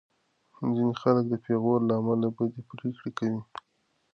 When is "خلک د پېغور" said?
1.01-1.79